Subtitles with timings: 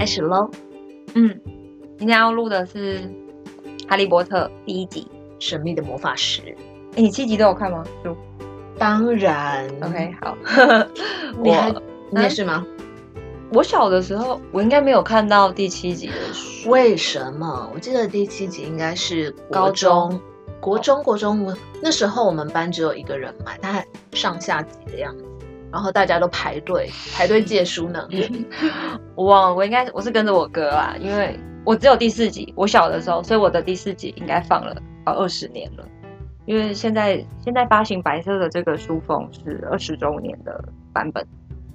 [0.00, 0.50] 开始喽。
[1.12, 1.38] 嗯，
[1.98, 3.00] 今天要录的是
[3.86, 5.06] 《哈利波特》第一集
[5.38, 6.40] 《神秘的魔法石》。
[6.96, 7.84] 哎，你七集都有看吗？
[8.02, 8.16] 就
[8.78, 9.68] 当然。
[9.82, 10.34] OK，好。
[11.42, 11.70] 你还
[12.10, 12.66] 你也是吗？
[13.52, 16.70] 我小的时候，我应该没有看到第七集的书。
[16.70, 17.70] 为什么？
[17.74, 20.18] 我记得第七集应该是高中，
[20.60, 21.44] 国中，国中。
[21.44, 25.24] 我那时候我们班只有一个人买，他还上下集的样子。
[25.72, 28.08] 然后大家都排队排队借书呢。
[29.14, 35.84] 我忘了，我应该我是跟着我哥啊，因为我只有第四集，我小的时候，所以我的第四集应该放了好二十年了。
[36.46, 41.24] 因为现在现在发行白色的这个书封是二十周年的版本，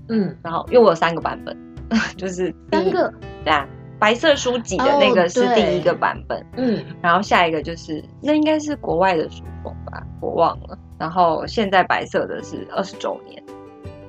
[0.09, 1.55] 嗯，然后因为我有三个版本，
[2.17, 3.13] 就是三个，
[3.45, 3.65] 对啊，
[3.99, 13.41] 白色书籍的那个是第一个版本，哦、嗯，然后下一个就是那应该是国外的书封吧，我忘了，然后现在白色的是二十周年。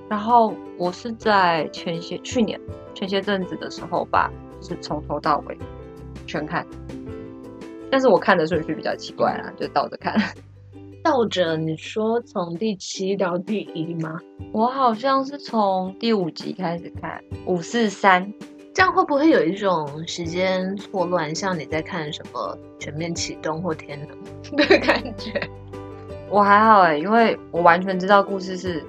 [0.08, 2.60] 然后我是在前些去年
[2.94, 5.58] 前些阵子的时候吧，是从头到尾
[6.26, 6.64] 全看，
[7.90, 10.16] 但是我看的顺序比较奇怪啦，就倒着看。
[11.02, 11.56] 倒着？
[11.56, 14.20] 你说从第七到第一吗？
[14.52, 18.32] 我好像是从第五集开始看，五四三，
[18.72, 25.32] 这样会不会有一种时间错乱，像你在看什么全面启动或天能的感觉？
[26.30, 28.84] 我还好哎，因为我完全知道故事是。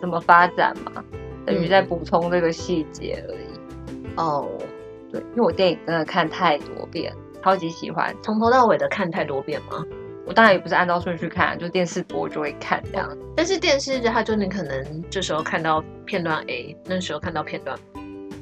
[0.00, 1.04] 怎么发展嘛？
[1.46, 4.10] 等于在补充这个细节而已。
[4.16, 4.66] 哦、嗯，
[5.12, 7.12] 对，因为我电影真的看太多遍，
[7.42, 9.84] 超级喜欢，从头到尾的看太多遍吗？
[10.26, 13.16] 我当然也不是按照顺序看，就电视播就会看这样。
[13.36, 17.76] 但是电视它就你可能这时候看到片段 A，那时候看到片段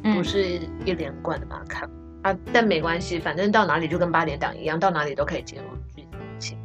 [0.02, 0.42] 不是
[0.84, 1.88] 一连贯的嘛看
[2.22, 2.36] 啊。
[2.52, 5.62] 但没关系，反正到哪里就跟八点档一样，到哪里都可以接入
[5.96, 6.06] 剧
[6.38, 6.58] 情，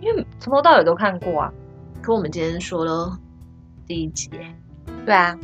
[0.00, 1.52] 因为从头到尾都看过啊。
[2.00, 3.18] 可我们今天说了。
[3.88, 4.28] 第一集，
[5.06, 5.34] 对啊，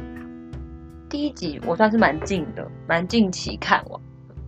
[1.08, 3.98] 第一集我算是蛮近的，蛮近期看完。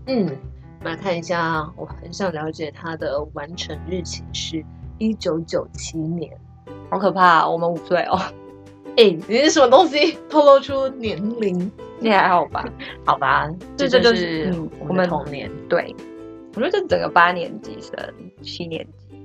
[0.07, 0.37] 嗯，
[0.85, 4.63] 来看一下，我很想了解它的完成日期是
[4.99, 6.31] 一九九七年，
[6.91, 8.21] 好可怕啊，我们五岁哦。
[8.99, 11.73] 哎、欸，你是什么东西透露出年龄？
[11.99, 12.69] 你还好吧？
[13.07, 15.51] 好吧，这就是我们童年。
[15.71, 15.97] 对，
[16.55, 17.97] 我觉得这整个八年级生、
[18.43, 19.17] 七年级，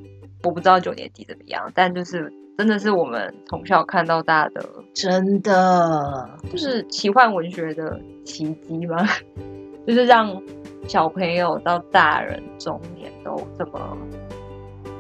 [0.43, 2.31] 我不知道九年级怎么样，但就是。
[2.57, 4.63] 真的是我们从小看到大的，
[4.93, 9.03] 真的就是奇幻文学的奇迹吗？
[9.87, 10.39] 就是让
[10.87, 13.97] 小朋友到大人中年都这么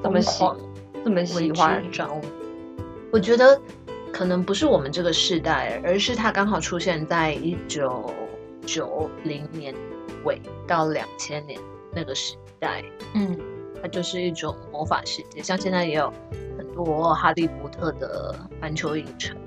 [0.01, 0.43] 这么喜
[1.03, 1.83] 这么喜欢。
[3.11, 3.61] 我觉得
[4.11, 8.11] 可能不是我们这个时代，而是它刚好出现在一九
[8.65, 9.75] 九零年
[10.23, 11.59] 尾到两千年
[11.93, 12.83] 那个时代。
[13.13, 13.37] 嗯，
[13.83, 16.11] 它就是一种魔法世界，像现在也有。
[16.73, 19.37] 多哈利波特的环球影城，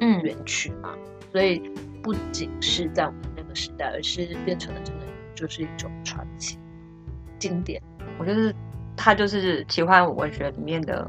[0.00, 0.94] 嗯，园区嘛，
[1.32, 1.58] 所以
[2.02, 6.58] 不仅是在我们那个时代，而是变成了真的就是一种传奇
[7.38, 7.82] 经典。
[8.18, 8.54] 我就是
[8.96, 11.08] 它就是奇幻文学里面的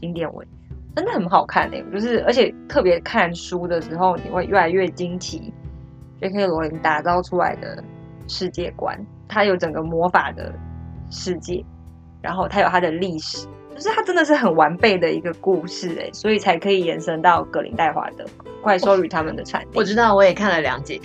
[0.00, 0.52] 经典文学，
[0.94, 1.82] 真的很好看哎！
[1.92, 5.52] 就是而且特别看书的时候，你会越来越惊奇
[6.20, 6.46] ，J.K.
[6.46, 7.82] 罗琳打造出来的
[8.28, 10.54] 世界观，它有整个魔法的
[11.10, 11.64] 世界，
[12.20, 13.46] 然后它有它的历史。
[13.76, 18.24] 就是它真的是很完备的一个故事哎，所以才可以延伸到格林戴华的
[18.62, 19.68] 怪兽与他们的产地。
[19.74, 21.00] 我知道，我也看了两集。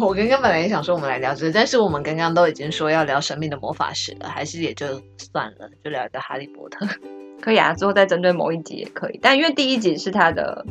[0.00, 4.86] 我刚刚本来也想说我们来聊这个，但是我们刚刚都已经说要聊神秘的魔法石了，还是也就
[5.16, 6.86] 算了，就聊一个哈利波特。
[7.40, 9.18] 可以啊，之后再针对某一集也可以。
[9.22, 10.64] 但因为第一集是他的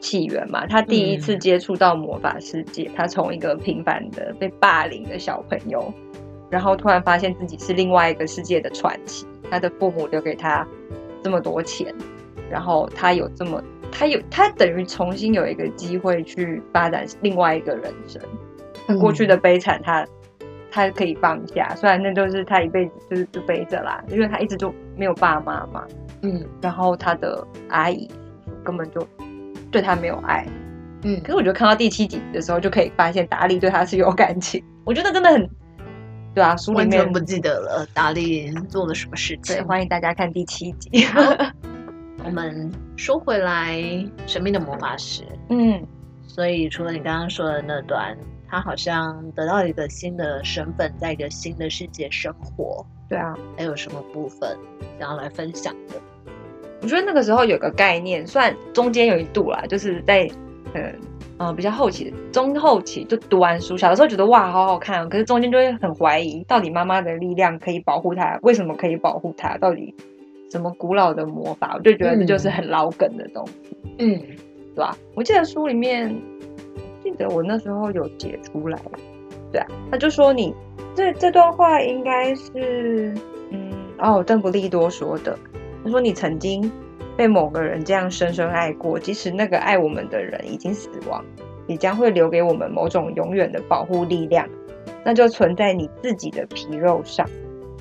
[0.00, 5.92] 起源嘛，他第一次接触到魔法世界，嗯、他从一个平凡的被霸凌的小朋友，
[6.50, 9.26] 然后突然发现自己是另外一个世界的传奇。
[9.50, 10.64] 他的父母留给他
[11.24, 11.92] 这么多钱，
[12.48, 18.22] 然后他有这么，他有他等于重新有一个机会去发展另外一个人生。
[18.86, 20.06] 他过去的悲惨他，
[20.70, 25.84] 他他可以放下，虽然那就是他一辈子就是就背着啦，因为他一直就没有爸妈嘛。
[26.22, 28.08] 嗯，然后他的阿姨
[28.62, 29.04] 根本就
[29.72, 30.46] 对他没有爱。
[31.02, 34.62] 嗯，可是我觉得看到第七集的时候，就可以发现达利对他是有感情。
[34.84, 35.50] 我觉得真的很。
[36.32, 39.56] 对啊，书里面完全不记得了，达利做了什么事情？
[39.56, 41.04] 对，欢迎大家看第七集。
[42.24, 43.76] 我们说回来，
[44.26, 45.22] 《神秘的魔法师》。
[45.48, 45.84] 嗯，
[46.28, 48.16] 所以除了你刚刚说的那段，
[48.48, 52.86] 他好像得到一个新的身份，在一个新的世界生活。
[53.08, 54.56] 对啊，还有什么部分
[55.00, 55.94] 想要来分享的？
[56.82, 60.30] 我觉得那个时候有个概念，算中间有一度啦，就是在
[60.74, 60.94] 嗯。
[61.42, 68.38] 嗯，比较后期，中后期就读完书，小的时候觉得哇，好好看，可是中间就会很怀疑，到底妈妈的力量可以保护他？
[68.42, 69.56] 为什么可以保护他？
[69.56, 69.94] 到底
[70.50, 71.72] 什么古老的魔法？
[71.76, 74.20] 我就觉得这就是很老梗的东西，嗯，
[74.74, 74.94] 对吧？
[75.14, 76.14] 我记得书里面，
[77.02, 78.78] 记得我那时候有解出来，
[79.50, 80.54] 对啊，他就说你
[80.94, 83.14] 这这段话应该是，
[83.50, 85.38] 嗯，哦，邓布利多说的。
[85.82, 86.70] 他说你曾经
[87.20, 91.22] 被某个人这样深深爱过，即使那个爱我们的人已经死亡，
[91.66, 94.48] 也将会留给我们某种永远的保护力量，
[95.04, 97.28] 那就存在你自己的皮肉上。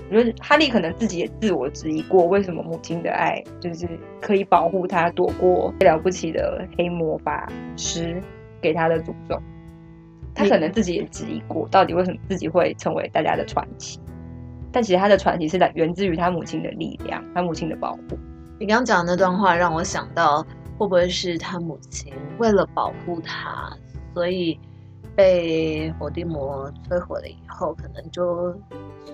[0.09, 3.87] 我觉得哈利可能自己也自我质疑过，为什么母亲的爱就是
[4.19, 8.21] 可以保护他躲过了不起的黑魔法师
[8.59, 9.41] 给他的诅咒。
[10.35, 14.01] 他可能自己也质疑过，到底为什么自己会成为大家的传奇？
[14.69, 18.19] 但其实他的传奇是来源自于他母亲的力量，他母亲的保护。
[18.59, 20.45] 你刚刚讲的那段话让我想到，
[20.77, 23.71] 会不会是他母亲为了保护他，
[24.13, 24.59] 所以
[25.15, 28.53] 被伏地魔摧毁了以后，可能就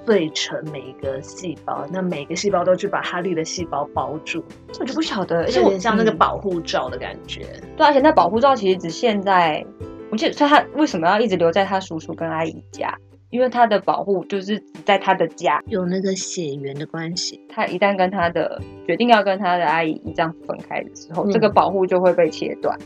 [0.03, 4.43] 碎成每一个细胞，那每个细胞都去把哈利的细胞包住。
[4.79, 7.45] 我就不晓得，而且有点像那个保护罩的感觉。
[7.61, 9.63] 嗯、对，而且那保护罩其实只现在。
[10.11, 12.95] 我记得他为什么要一直留在他叔叔跟阿姨家？
[13.35, 17.37] 因为他的保护就是在他的家，有那个血缘的关系。
[17.49, 22.79] 他一旦跟他的决定要跟他的阿姨姨丈分开的时候，嗯、这个保护就会被切断，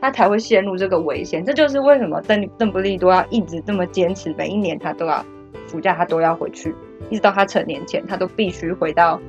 [0.00, 1.44] 他才会陷入这个危险。
[1.44, 5.26] 这就是为什么邓邓布利多要一直这么坚持，每一年他都要
[5.66, 6.72] 暑假他都要回去，
[7.10, 9.20] 一直到他成年前，他都必须回到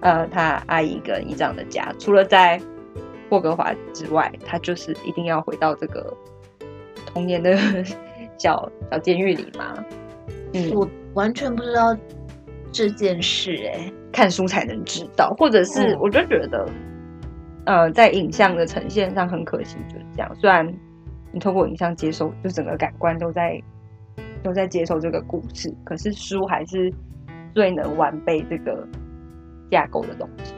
[0.00, 1.92] 呃他阿姨跟姨丈的家。
[1.98, 2.58] 除了在
[3.28, 6.16] 霍格华之外，他就是一定要回到这个。
[7.12, 7.56] 童年的
[8.36, 9.82] 小小监狱里吗？
[10.56, 11.96] 嗯，我完全不知道
[12.72, 16.66] 这件事哎、欸，看书才能知道，或者是我就觉得，
[17.64, 20.34] 嗯、呃，在影像的呈现上很可惜，就是这样。
[20.40, 20.66] 虽然
[21.32, 23.60] 你透过影像接受，就整个感官都在
[24.42, 26.92] 都在接受这个故事，可是书还是
[27.54, 28.86] 最能完备这个
[29.70, 30.54] 架构的东西。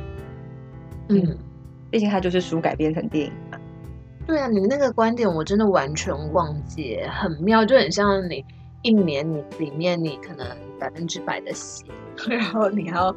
[1.08, 1.36] 嗯，
[1.90, 3.58] 毕竟它就是书改编成电影嘛。
[4.26, 8.44] 对啊，你那个观点我真的完全忘记，很妙，就很像你
[8.82, 10.46] 一年你里面你可能
[10.78, 11.84] 百分之百的写，
[12.28, 13.14] 然后你要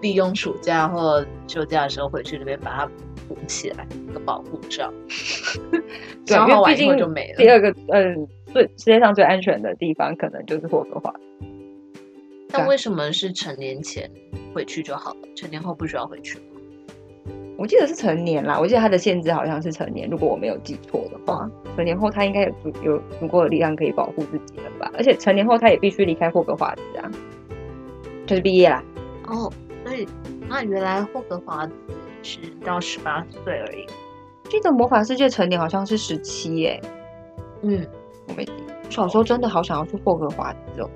[0.00, 2.90] 利用暑假或休假的时候回去那边把它
[3.28, 4.92] 补起来，一个保护罩。
[6.26, 7.36] 对，因为毕竟就没了。
[7.36, 11.14] 第二个，嗯，最世界上最安全的地方可能就是霍格华。
[12.48, 14.10] 但为什么是成年前
[14.54, 15.20] 回去就好了？
[15.34, 16.38] 成年后不需要回去？
[17.62, 24.90] 我记得是成年啦，我记得他的限制好像是成年，如果我没有记错的话，成年后他应该有足有足够的力量可以保护自己了吧？
[24.94, 27.08] 而且成年后他也必须离开霍格华兹啊，
[28.26, 28.82] 就是毕业啦。
[29.28, 29.48] 哦，
[29.84, 30.04] 所以
[30.48, 31.72] 那原来霍格华兹
[32.24, 33.86] 是到十八岁而已。
[34.50, 36.80] 记得魔法世界成年好像是十七耶。
[37.62, 37.86] 嗯，
[38.26, 38.52] 我没记。
[38.90, 40.90] 小时候真的好想要去霍格华兹哦，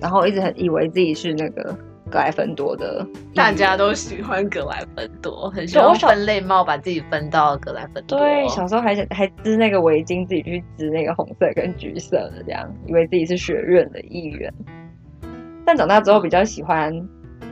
[0.00, 1.76] 然后一直很以为自己是那个。
[2.08, 8.18] 格莱芬多的，大家都喜欢格莱芬多，很喜欢分类帽，把自己分到格莱芬多。
[8.18, 14.52] 对，小时候还想还织那个围巾，自己去织那个红色跟橘色的，这样以为自己是学院的一员。
[15.64, 16.92] 但长大之后比较喜欢，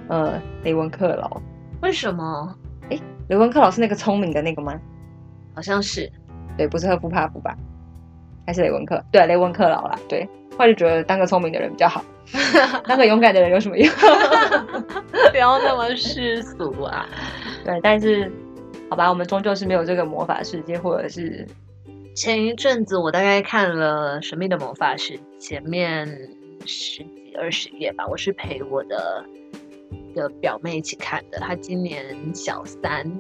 [0.08, 1.40] 呃，雷文克劳。
[1.82, 2.56] 为什么？
[2.90, 2.98] 哎，
[3.28, 4.80] 雷文克劳是那个聪明的那个吗？
[5.54, 6.10] 好像是，
[6.56, 7.56] 对，不是赫夫帕夫吧？
[8.46, 9.02] 还是雷文克？
[9.10, 10.28] 对，雷文克劳啦，对。
[10.56, 12.04] 后来就觉得当个聪明的人比较好，
[12.86, 13.92] 当个勇敢的人有什么用？
[15.30, 17.06] 不要那么世俗啊！
[17.64, 18.32] 对，但是
[18.88, 21.46] 好吧，我们终究是没有这个魔法世界，或者是
[22.14, 26.06] 前一阵子我大概看了《神秘的魔法师》前面
[26.64, 29.24] 十几二十页吧，我是陪我的
[30.14, 33.12] 的表妹一起看的，她今年小三。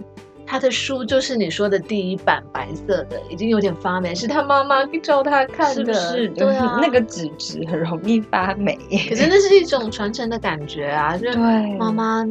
[0.46, 6.28] 他的书就是你说的第一版白色的，已经有点发霉，是他妈妈教他看的，是不是？
[6.28, 8.76] 对啊， 那个纸质很容易发霉。
[9.08, 11.38] 可是那是一种传承的感觉啊，就是
[11.78, 12.24] 妈妈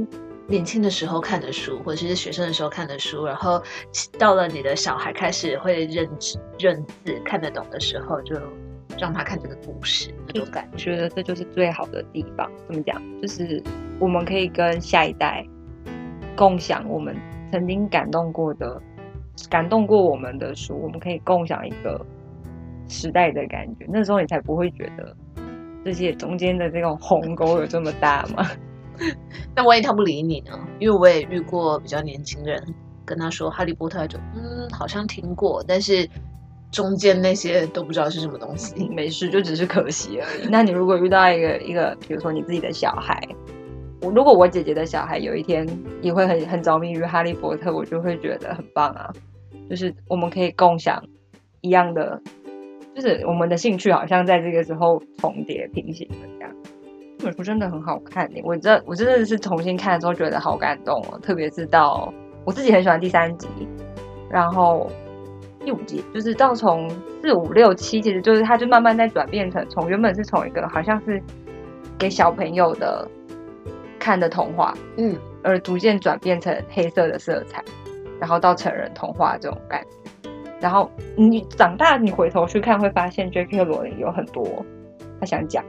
[0.47, 3.61] 年轻的时候看的书，或者是学生的时候看的书，然后
[4.17, 8.35] 到了你的小孩开始会认字、认字、看得懂的时候，就
[8.97, 10.95] 让他看这个故事，那种感觉。
[10.95, 12.49] 觉得这就是最好的地方。
[12.67, 13.01] 怎么讲？
[13.21, 13.61] 就是
[13.99, 15.45] 我们可以跟下一代
[16.35, 17.15] 共享我们。
[17.51, 18.81] 曾经感动过的、
[19.49, 22.05] 感动过我们的书，我们可以共享一个
[22.87, 23.85] 时代的感觉。
[23.87, 25.15] 那时候你才不会觉得
[25.83, 28.45] 这些中间的这种鸿沟有这么大吗？
[29.55, 30.57] 那万一他不理你呢？
[30.79, 32.63] 因为我也遇过比较年轻人，
[33.03, 36.09] 跟他说《哈利波特》，就嗯，好像听过，但是
[36.71, 38.87] 中间那些都不知道是什么东西。
[38.95, 40.47] 没事，就只是可惜而已。
[40.49, 43.21] 那你如果遇到一个一个，比如说你自己的小孩。
[44.11, 45.67] 如果我姐姐的小孩有一天
[46.01, 49.11] 也会很很着迷于哈利波特，我就会觉得很棒啊！
[49.69, 51.03] 就是我们可以共享
[51.61, 52.21] 一样的，
[52.95, 56.51] 就是我们的兴趣好像在这个时候重叠平行的这样。
[57.17, 63.47] 这本书真的很好看，我这我真的是重新看的时候觉得好感动哦，特别是到我自己很喜欢第三集，
[64.29, 64.91] 然后
[65.63, 66.87] 第五集，就是到从
[67.21, 71.19] 四五六七，其实就是他就慢慢在转变成从原本是从一个好像是
[71.97, 73.09] 给小朋友的
[74.05, 77.63] 看的童话，嗯，而逐渐转变成黑色的色彩，
[78.19, 80.29] 然后到成人童话这种感觉。
[80.61, 83.63] 然后你长大，你回头去看，会发现 J.K.
[83.63, 84.63] 罗琳有很多
[85.19, 85.65] 他想讲。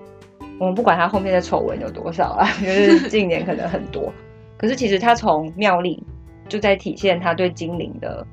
[0.61, 4.13] 我们不管他后面的丑闻有多少啊， 就是近年可能很多，
[4.59, 6.05] 可是其实他从妙丽
[6.47, 8.27] 就在体现他对精灵的。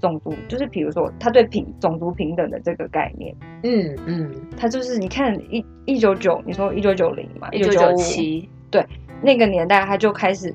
[0.00, 8.80] 种族就是，比如说，他对平种族平等的这个概念，嗯嗯，他就是你看一一九九，你说一九九零嘛，一九九七，对，
[9.22, 10.54] 那个年代他就开始，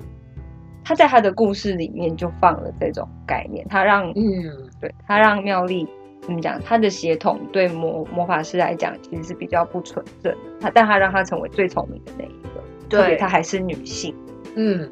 [0.83, 5.87] 他在他的故事里面就放了这种概念，他让嗯，对他让妙丽
[6.21, 14.15] 怎么讲，他的血统对魔魔法师来讲其实是比较不纯正，他但他让他成为最聪明的那一个，对，他还是女性，
[14.55, 14.91] 嗯，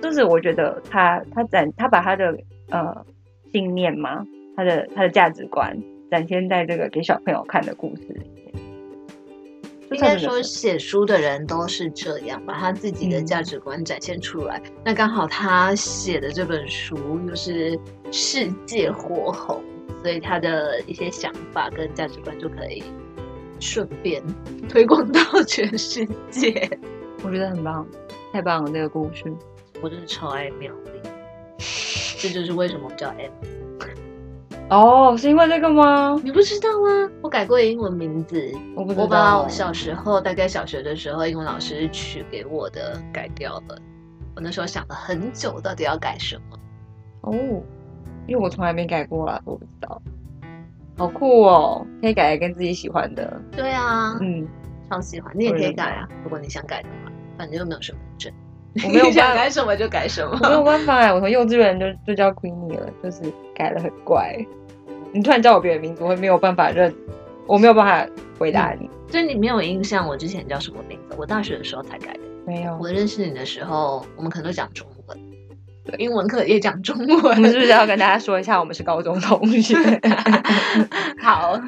[0.00, 2.36] 就是我觉得他他展他把他的
[2.70, 3.04] 呃。
[3.52, 4.24] 信念吗？
[4.56, 5.76] 他的他的价值观
[6.10, 8.41] 展现在这个给小朋友看的故事里面。
[9.92, 14.60] 应该说，写书的人都是这样，把他自己的价值观展现出来。
[14.64, 16.96] 嗯、那刚好他写的这本书
[17.28, 17.78] 又是
[18.10, 19.62] 世界火红，
[20.02, 22.82] 所以他的一些想法跟价值观就可以
[23.60, 24.22] 顺便
[24.68, 26.68] 推广到 全世界。
[27.22, 27.86] 我觉得很棒，
[28.32, 28.70] 太棒了！
[28.72, 29.24] 这个故事，
[29.80, 31.10] 我真的超爱妙丽。
[32.18, 33.30] 这就是为什么我叫 M。
[34.72, 36.18] 哦，是因为这个吗？
[36.24, 37.10] 你不知道吗？
[37.22, 39.04] 我改过英文名字，我不知道。
[39.04, 43.76] 我把我小时候，大概小学的时候，英文老师取给我的改掉了。
[44.34, 46.58] 我那时候想了很久，到底要改什么？
[47.20, 47.34] 哦，
[48.26, 50.00] 因为我从来没改过啊，我不知道。
[50.96, 53.38] 好酷哦，可以改来跟自己喜欢的。
[53.54, 54.48] 对啊，嗯，
[54.88, 55.30] 超喜欢。
[55.36, 58.32] 你也可以改啊，如果你想改的话，反正又没有身份证。
[58.84, 61.12] 我没有办法 改什么就改什么，我没有办法哎！
[61.12, 63.20] 我从幼稚园就就叫 Queenie 了，就是
[63.62, 64.36] 改的很怪。
[65.12, 66.92] 你突然叫我别的名字，我会没有办法认，
[67.46, 68.88] 我没有办法回答你。
[69.08, 71.14] 所以你没有印象我之前叫什么名字？
[71.18, 72.20] 我大学的时候才改的。
[72.46, 72.76] 没有。
[72.80, 75.18] 我认识你的时候，我们可能都讲中文，
[75.98, 77.08] 英文课也讲中文。
[77.22, 79.76] 我们是不是要跟大家说一下，我们是高中同学？
[81.20, 81.60] 好，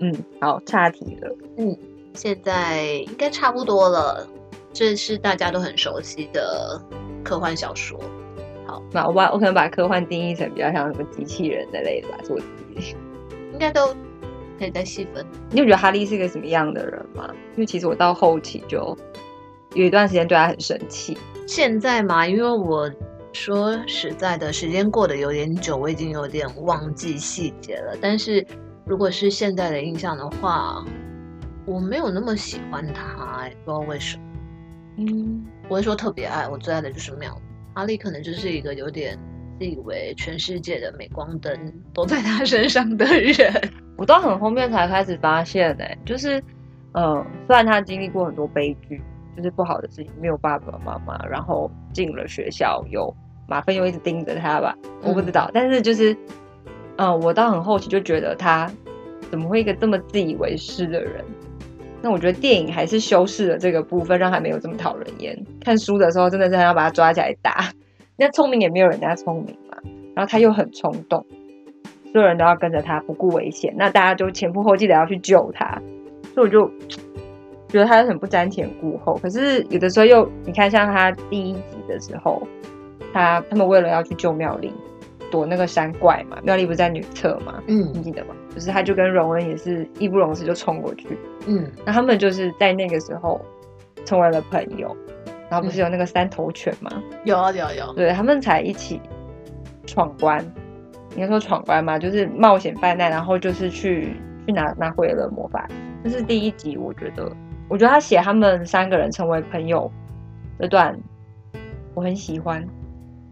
[0.00, 1.36] 嗯，好，岔题了。
[1.56, 1.76] 嗯，
[2.14, 4.26] 现在应该差不多了。
[4.72, 6.80] 这是大家都很熟悉的
[7.24, 7.98] 科幻小说。
[8.70, 12.44] 好，那我把我可能把科幻定义成比较像什么机器人之类的吧，是我自
[12.80, 12.94] 己。
[13.52, 13.88] 应该都
[14.60, 15.26] 可以再细分。
[15.50, 17.28] 你有觉得哈利是一个什么样的人吗？
[17.54, 18.96] 因为其实我到后期就
[19.74, 21.18] 有一段时间对他很生气。
[21.48, 22.88] 现在嘛，因为我
[23.32, 27.96] 说实在的，时间过得有点久，我已经有点忘记细节了。
[28.00, 28.46] 但是
[28.86, 30.84] 如果是现在的印象的话，
[31.66, 34.22] 我没有那么喜欢他，不知道为什么。
[34.98, 37.36] 嗯，不会说特别爱，我最爱的就是妙
[37.70, 37.74] 丽。
[37.74, 39.18] 哈利可能就是一个有点
[39.58, 41.52] 自以为全世界的镁光灯
[41.94, 43.52] 都在他身上的人。
[43.96, 46.42] 我到很后面才开始发现、欸，哎，就是，
[46.92, 49.00] 呃，虽然他经历过很多悲剧，
[49.36, 53.14] 就是不好的事情，没有爸爸妈妈，然后进了学校，有
[53.46, 55.46] 马份又一直盯着他吧，我不知道。
[55.48, 56.14] 嗯、但是就是，
[56.96, 58.70] 嗯、呃，我到很后期就觉得他
[59.30, 61.24] 怎么会一个这么自以为是的人？
[62.02, 65.38] 那我觉得电影还是修饰了这个部分，让他没有这么讨人厌。
[65.60, 67.70] 看书的时候，真的是很要把他抓起来打。
[68.16, 69.78] 那聪明也没有人家聪明嘛，
[70.14, 71.24] 然后他又很冲动，
[72.12, 73.74] 所有人都要跟着他，不顾危险。
[73.76, 75.80] 那大家就前仆后继的要去救他，
[76.34, 76.70] 所以我就
[77.68, 79.18] 觉得他很不瞻前顾后。
[79.22, 82.42] 可是有的时候又，你看像他第一集的时候，
[83.12, 84.72] 他他们为了要去救妙丽，
[85.30, 88.34] 躲那个山怪嘛，妙丽不是在女厕嘛，嗯，你记得吗？
[88.52, 91.16] 就是他就跟荣恩也是义不容辞就冲过去，
[91.46, 93.40] 嗯，那他们就是在那个时候
[94.04, 94.94] 成为了朋友，
[95.48, 96.90] 然后不是有那个三头犬吗？
[97.24, 99.00] 有啊有有，对他们才一起
[99.86, 100.44] 闯关，
[101.14, 104.16] 应该说闯关嘛，就是冒险犯难，然后就是去
[104.46, 105.68] 去拿拿回了魔法。
[106.02, 107.30] 这是第一集，我觉得，
[107.68, 109.90] 我觉得他写他们三个人成为朋友
[110.58, 110.98] 这段，
[111.94, 112.66] 我很喜欢，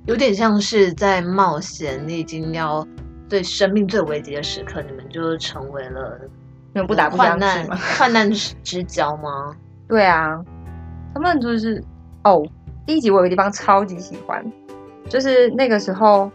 [0.06, 2.86] 有点像是在冒险，你已经要。
[3.28, 6.18] 对生命最危急的时刻，你们就成为了
[6.72, 7.76] 那不打不相识吗？
[7.98, 9.54] 患难之交吗？
[9.88, 10.42] 对啊，
[11.14, 11.82] 他们就是
[12.24, 12.42] 哦。
[12.86, 14.42] 第一集我有个地方超级喜欢，
[15.10, 16.30] 就是那个时候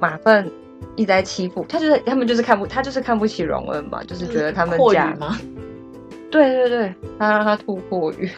[0.00, 0.50] 马粪
[0.96, 5.36] 一直在欺负他，就是他们就是看不他就是看不起荣恩嘛，就是觉得他们家吗？
[6.30, 8.30] 对对对，他让他吐破语。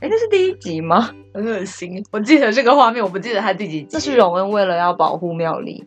[0.00, 1.10] 哎，那是第一集吗？
[1.32, 3.88] 很恶心，我记得这个画面，我不记得他第几集。
[3.90, 5.82] 这是荣恩为了要保护妙丽。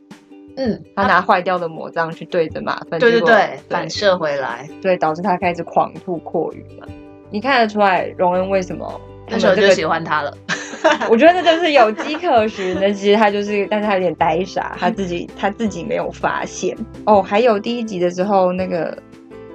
[0.60, 6.86] 嗯，他拿坏掉的魔杖去对着马粪，对对对，对反射回来，对，导致他开始狂吐蛞蝓嘛。
[7.32, 9.00] 你看得出来荣恩为什么
[9.30, 10.36] 那时候就喜欢他了。
[11.10, 12.92] 我觉得这就是有迹可循的。
[12.92, 16.76] 其实他就是，但是他有点呆傻，他自己他自己没有发现。
[17.06, 18.98] 哦，还有第一集的时候，那个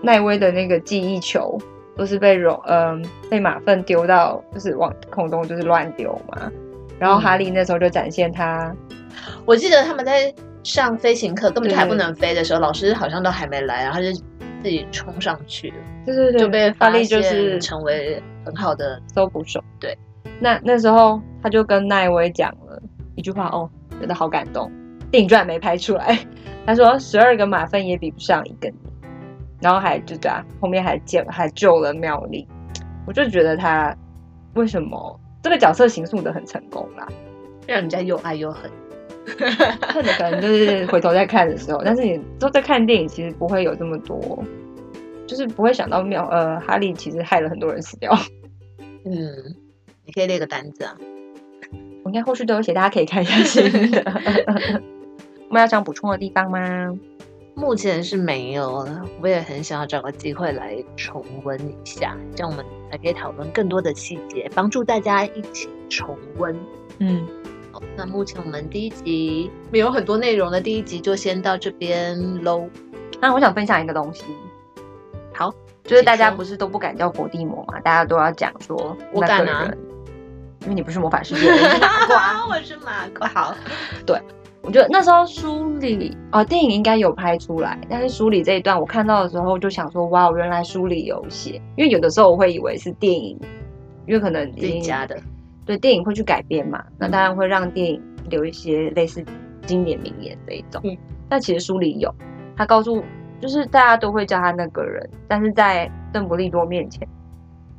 [0.01, 1.59] 奈威的那个记忆球
[1.97, 6.51] 不是被容嗯、呃、被马粪丢到，就是往空中就是乱丢嘛。
[6.99, 10.33] 然后哈利那时候就展现他，嗯、我记得他们在
[10.65, 19.97] 上飞行课，根本就还不能飞的时候，老师好像都还没来，然后就自己冲上去了，对对对，就被发力就是成为很好的搜捕手，对。
[20.41, 22.83] 那那时候他就跟奈威讲了
[23.15, 24.73] 一句话哦，觉得好感动。
[25.11, 26.19] 电影居然没拍出来，
[26.67, 28.77] 他说十二个马粪也比不上一个你，
[29.61, 32.49] 然后还就这样，后面还救还救了妙丽。
[33.07, 33.95] 我就觉得他
[34.55, 37.07] 为什么这个角色形塑的很成功啦，
[37.67, 38.69] 让人家又爱又恨。
[40.19, 44.43] 可能就是回头再看的时候，但是你都在看电影，其实不会有这么多，
[45.27, 48.13] 就是不会想到妙呃哈利其实害了很多人死掉。
[49.05, 49.57] 嗯。
[50.07, 50.95] 你可以列个单子啊，
[52.05, 54.05] 我应该后续都有写，大家可以看一下新的。
[55.49, 56.95] 我们要讲补充的地方吗？
[57.55, 66.55] 目前是没有了，我也很想要找个机会来重温一下，这样我们还可以讨论更多的细节，帮助大家一起重温。
[66.99, 67.27] 嗯，
[67.75, 72.69] 好，那目前我们第一集没有很多内容的第一集就先到这边喽。
[73.21, 74.23] 那我想分享一个东西，
[75.35, 75.53] 好，
[75.83, 79.69] 就是大家不是都不敢叫伏地魔嘛，大家都要讲说我敢啊。
[80.61, 81.57] 因为你不是魔法世界的，
[82.49, 83.27] 我是 马 瓜。
[83.27, 83.57] 好，
[84.07, 84.23] 对，
[84.63, 91.61] 我觉得那时候书里哦，电影应该有拍出来，但是书里这一段我看到的时候就想说，哇，原来书里有写。
[91.77, 93.37] 因为有的时候我会以为是电影，
[94.07, 95.21] 因为可能自己加的，
[95.65, 99.25] 对，电影会去改编嘛，那当然会让电影留一些类似
[99.67, 100.81] 经典名言这一种。
[100.85, 100.97] 嗯，
[101.29, 102.15] 但其实书里有，
[102.57, 103.03] 他告诉
[103.41, 107.07] 就是大家都会叫他那个人，但是在邓布利多面前。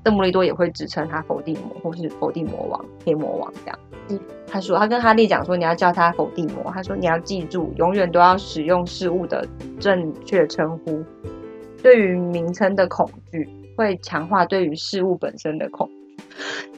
[0.04, 3.80] 邓布利多也会指称他否定魔，或是否定魔王、黑魔王这样。
[4.10, 6.72] 嗯，他说他跟哈利讲说，你要叫他否定魔。
[6.72, 9.44] 他说你要记住，永远都要使用事物的
[9.80, 11.04] 正确称呼。
[11.82, 16.05] 对于名称的恐惧，会强化对于事物本身的恐惧。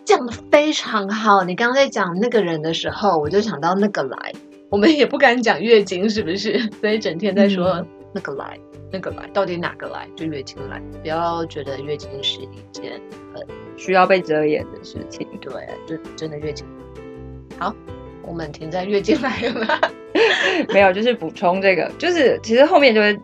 [0.06, 1.44] 讲的非常好。
[1.44, 4.34] 你刚刚在讲那个人的时候，我就想到那个来。
[4.70, 6.60] 我们也不敢讲月经，是不是？
[6.82, 8.58] 所以整天在说那个来。
[8.58, 10.08] 嗯那个来，到底哪个来？
[10.16, 12.94] 就月经来，不要觉得月经是一件
[13.34, 13.46] 很
[13.76, 15.28] 需要被遮掩的事情。
[15.42, 15.52] 对，
[15.86, 16.66] 就真的月经。
[17.60, 17.76] 好，
[18.22, 19.78] 我们停在月经来了吗？
[20.74, 23.20] 没有，就是补充这个，就是其实后面就会，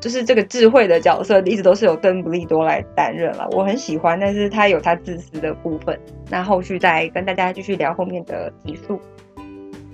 [0.00, 3.46] 就是这个智慧的角色一直都是由邓布利多来担任了。
[3.52, 5.98] 我很喜欢，但是他有他自私的部分。
[6.30, 8.98] 那后续再跟大家继续聊后面的集数。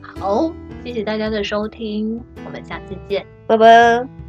[0.00, 0.50] 好，
[0.84, 4.25] 谢谢大家的收听，我们下次见，拜拜。